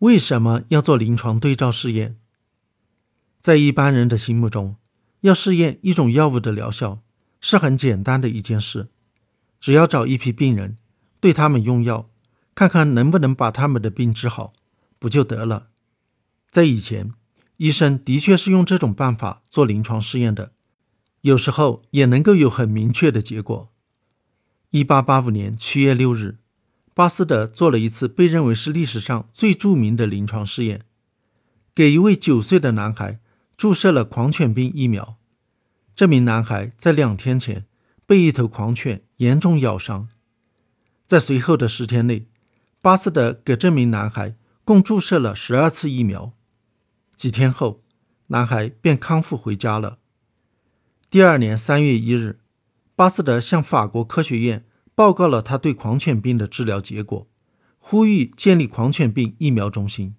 [0.00, 2.16] 为什么要做临床对照试验？
[3.40, 4.76] 在一般人的心目中，
[5.22, 7.00] 要试验一种药物的疗效
[7.40, 8.88] 是很简单的一件事，
[9.58, 10.76] 只要找一批病人，
[11.18, 12.08] 对他们用药，
[12.54, 14.52] 看看能不能把他们的病治好，
[15.00, 15.68] 不就得了？
[16.48, 17.12] 在以前，
[17.56, 20.52] 医生的确是用这种办法做临床试验的，
[21.22, 23.68] 有时候也能够有很明确的结果。
[24.70, 26.38] 一八八五年七月六日，
[26.98, 30.84] 巴斯德做了一次被认为是历史上最著名的临床试验，
[31.72, 33.20] 给一位九岁的男孩
[33.56, 35.16] 注射了狂犬病疫苗。
[35.94, 37.66] 这名男孩在两天前
[38.04, 40.08] 被一头狂犬严重咬伤，
[41.06, 42.26] 在随后的十天内，
[42.82, 44.34] 巴斯德给这名男孩
[44.64, 46.32] 共注射了十二次疫苗。
[47.14, 47.84] 几天后，
[48.26, 49.98] 男孩便康复回家了。
[51.08, 52.40] 第二年三月一日，
[52.96, 54.64] 巴斯德向法国科学院
[54.98, 57.28] 报告了他对狂犬病的治疗结果，
[57.78, 60.16] 呼吁建立狂犬病疫苗中心。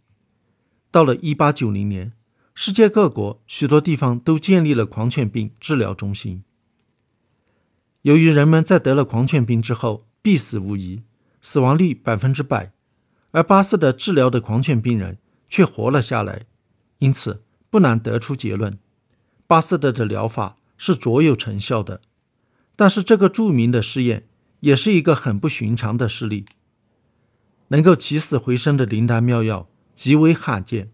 [0.90, 2.14] 到了一八九零年，
[2.56, 6.46] 世界各国许多地方都建立了狂犬病治疗中心。
[8.04, 11.04] 由于人们在得了狂犬病之后必死无疑，
[11.42, 12.72] 死亡率百分之百，
[13.32, 15.18] 而巴斯德治疗的狂犬病人
[15.50, 16.46] 却活了下来。
[17.00, 18.80] 因此，不难得出结论：
[19.46, 22.00] 巴斯德的疗法是卓有成效的。
[22.78, 24.29] 但是，这个著名的试验
[24.62, 26.46] 也是一个很不寻常的事例。
[27.70, 30.92] 能够起死回生的灵丹妙药极为罕见。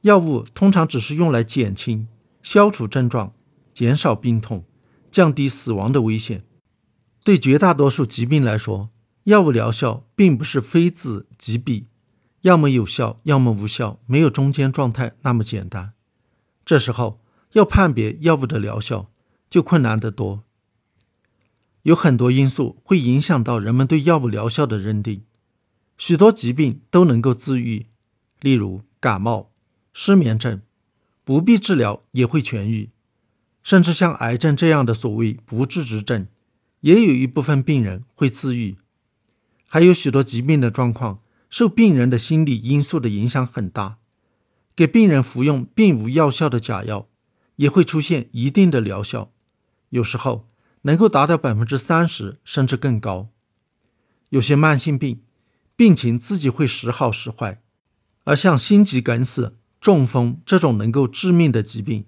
[0.00, 2.08] 药物通常只是用来减轻、
[2.42, 3.32] 消除症状、
[3.72, 4.64] 减少病痛、
[5.10, 6.44] 降低死亡的危险。
[7.22, 8.90] 对绝大多数疾病来说，
[9.24, 11.86] 药物疗效并不是非此即彼。
[12.40, 15.92] 要么有效，要么无效，没有中间状态那么简单。
[16.64, 17.20] 这时候
[17.52, 19.08] 要判别药物的疗效
[19.48, 20.42] 就困难得多。
[21.82, 25.22] 有很多因素会影响到人们对药物疗效的认定。
[25.96, 27.86] 许多疾病都能够自愈，
[28.40, 29.50] 例如感冒、
[29.92, 30.62] 失眠症，
[31.24, 32.90] 不必治疗也会痊愈。
[33.62, 36.26] 甚至像癌症这样的所谓不治之症，
[36.80, 38.76] 也有一部分病人会自愈。
[39.68, 41.20] 还有许多疾病的状况。
[41.52, 43.98] 受病人的心理因素的影响很大，
[44.74, 47.08] 给病人服用并无药效的假药，
[47.56, 49.30] 也会出现一定的疗效，
[49.90, 50.46] 有时候
[50.82, 53.28] 能够达到百分之三十甚至更高。
[54.28, 55.20] 有些慢性病，
[55.76, 57.60] 病情自己会时好时坏，
[58.24, 62.06] 而像心肌梗死、中风这种能够致命的疾病，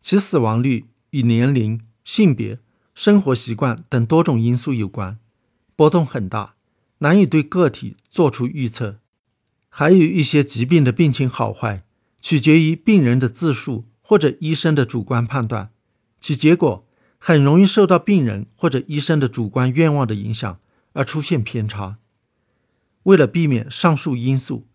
[0.00, 2.58] 其死亡率与年龄、性别、
[2.94, 5.18] 生活习惯等多种因素有关，
[5.74, 6.54] 波动很大。
[7.00, 9.00] 难以对个体做出预测，
[9.68, 11.84] 还有一些疾病的病情好坏
[12.22, 15.70] 取决于病人的自述或者医生的主观判断，
[16.18, 16.85] 其结果
[17.26, 20.60] 很容易受到病人或者医生的主观愿望的影响
[20.92, 21.98] 而出现偏差。
[23.02, 24.68] 为了避免上述因素，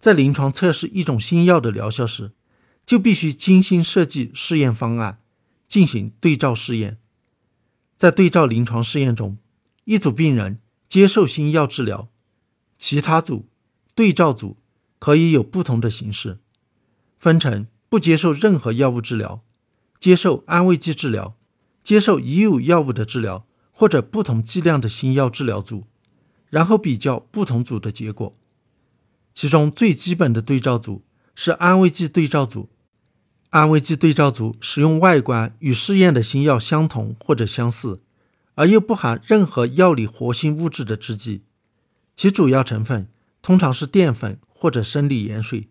[0.00, 2.32] 在临床测试一种新药的疗效时，
[2.84, 5.18] 就必须精心设计试验方案，
[5.68, 6.98] 进行对照试验。
[7.96, 9.38] 在对照临床试验中，
[9.84, 10.58] 一组病人。
[10.88, 12.08] 接受新药治疗，
[12.76, 13.48] 其他组
[13.94, 14.58] 对照组
[14.98, 16.40] 可以有不同的形式，
[17.16, 19.42] 分成不接受任何药物治疗、
[20.00, 21.36] 接受安慰剂治疗、
[21.82, 25.84] 接受已有药物的治疗或者不同剂量的新药治疗组，
[26.50, 28.36] 然后比较不同组的结果。
[29.32, 31.04] 其中最基本的对照组
[31.34, 32.68] 是安慰剂对照组，
[33.50, 38.02] 安慰剂对照组使用外观与试验的新药相同或者相似。
[38.54, 41.40] 而又不含任何药理活性物质的制剂，
[42.14, 43.08] 其主要成分
[43.40, 45.70] 通常是淀粉或者生理盐水，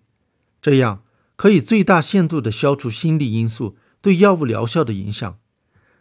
[0.60, 1.04] 这样
[1.36, 5.38] 可以最大限度地消除心理因素对药物疗效的影响，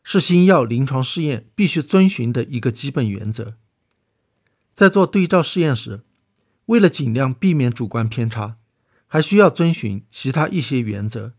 [0.03, 3.57] 是新药临床试验必须遵循的一个基本原则。
[4.73, 6.03] 在做对照试验时，
[6.67, 8.57] 为了尽量避免主观偏差，
[9.07, 11.35] 还需要遵循其他一些原则，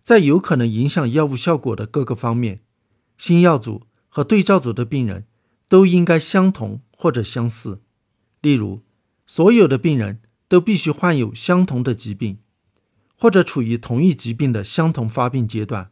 [0.00, 2.60] 在有可能影响药物效果的各个方面，
[3.16, 3.86] 新药组。
[4.16, 5.26] 和对照组的病人
[5.68, 7.82] 都应该相同或者相似，
[8.40, 8.84] 例如，
[9.26, 12.38] 所有的病人都必须患有相同的疾病，
[13.16, 15.90] 或者处于同一疾病的相同发病阶段，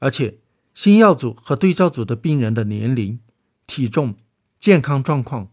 [0.00, 0.39] 而且
[0.74, 3.20] 新药组和对照组的病人的年龄、
[3.66, 4.16] 体重、
[4.58, 5.50] 健康状况、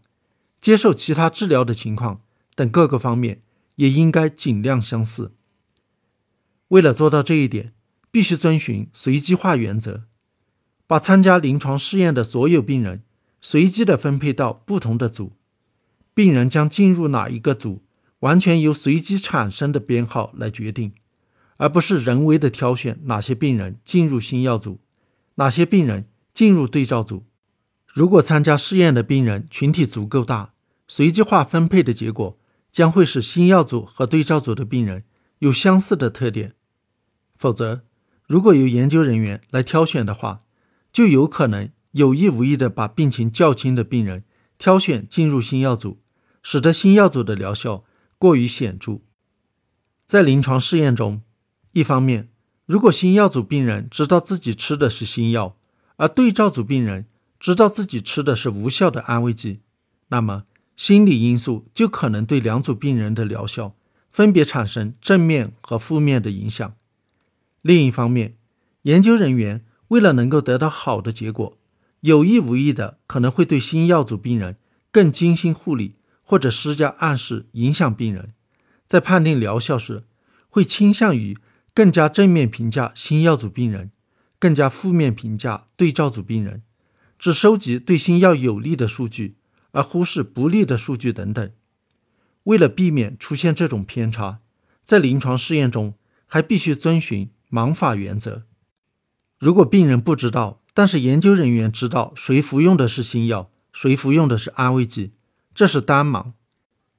[0.60, 2.22] 接受其他治疗的情况
[2.54, 3.42] 等各个方面
[3.76, 5.34] 也应该尽量相似。
[6.68, 7.72] 为了做到这一点，
[8.10, 10.04] 必须遵循随机化原则。
[10.86, 13.02] 把参加临床试验的所有病人
[13.42, 15.32] 随机的分配到不同的组，
[16.14, 17.84] 病人将进入哪一个组，
[18.20, 20.94] 完全由随机产生的编号来决定，
[21.58, 24.80] 而不是人为的挑选哪些病人进入新药组，
[25.38, 27.24] 哪些病人进入对照组。
[27.86, 30.52] 如果参加试验的病人群体足够大，
[30.86, 32.38] 随机化分配的结果
[32.70, 35.04] 将会使新药组和对照组的病人
[35.38, 36.54] 有相似的特点。
[37.34, 37.82] 否则，
[38.26, 40.40] 如果由研究人员来挑选的话，
[40.92, 44.24] 就有可能有意无意地把病情较轻的病人
[44.58, 46.00] 挑选进入新药组，
[46.42, 47.84] 使得新药组的疗效
[48.18, 49.00] 过于显著。
[50.04, 51.22] 在临床试验中，
[51.72, 52.30] 一方面，
[52.68, 55.56] 如果新药组病人知道自己吃的是新药，
[55.96, 57.06] 而对照组病人
[57.40, 59.60] 知道自己吃的是无效的安慰剂，
[60.08, 60.44] 那么
[60.76, 63.74] 心理因素就可能对两组病人的疗效
[64.10, 66.74] 分别产生正面和负面的影响。
[67.62, 68.36] 另一方面，
[68.82, 71.56] 研究人员为了能够得到好的结果，
[72.00, 74.58] 有意无意的可能会对新药组病人
[74.92, 78.34] 更精心护理，或者施加暗示，影响病人。
[78.86, 80.04] 在判定疗效时，
[80.50, 81.38] 会倾向于
[81.78, 83.92] 更加正面评价新药组病人，
[84.40, 86.64] 更加负面评价对照组病人，
[87.20, 89.36] 只收集对新药有利的数据，
[89.70, 91.52] 而忽视不利的数据等等。
[92.42, 94.40] 为了避免出现这种偏差，
[94.82, 95.94] 在临床试验中
[96.26, 97.30] 还必须遵循。
[97.48, 98.42] 盲法原则：
[99.38, 105.12] 如果病人不知道，但是研究人员知道谁服用的是新药，谁服用的是安慰剂，
[105.54, 106.32] 这是单盲；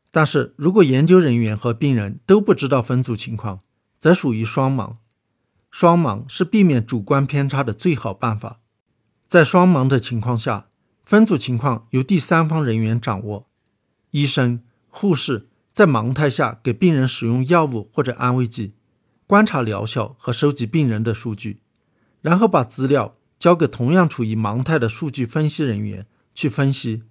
[0.09, 3.59] 但是如果研究人员和病人都不知道分组情况，
[3.99, 4.95] 则属于双盲。
[5.69, 8.61] 双盲是避免主观偏差的最好办法。
[9.27, 10.69] 在双盲的情况下，
[11.03, 13.47] 分组情况由第三方人员掌握，
[14.09, 18.73] 医生、护士在盲态下给病人使用药物或者安慰剂。
[19.27, 21.61] 观察疗效和收集病人的数据，
[22.21, 27.03] 然后把资料交给同样处于盲态的数据分析人员去分析。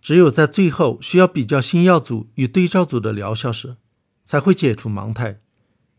[0.00, 3.78] 只有在最后需要比较新药组与对照组的疗效时，
[4.24, 5.40] 才会解除盲态，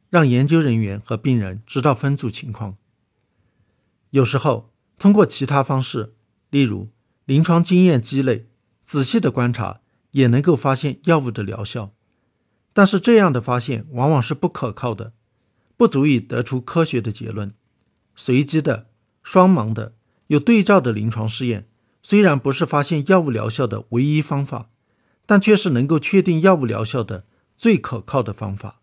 [0.09, 2.75] 让研究人员和病人知道分组情况。
[4.11, 6.15] 有时候通过其他方式，
[6.49, 6.89] 例如
[7.25, 8.47] 临床经验积累、
[8.81, 9.81] 仔细的观察，
[10.11, 11.93] 也能够发现药物的疗效。
[12.73, 15.13] 但是这样的发现往往是不可靠的。
[15.75, 17.53] 不足以得出科学的结论。
[18.15, 18.89] 随机的、
[19.21, 19.93] 双盲的、
[20.25, 21.69] 有对照的临床试验，
[22.01, 24.71] 虽然不是发现药物疗效的唯一方法，
[25.27, 28.81] 但却是能够确定药物疗效的最可靠的方法。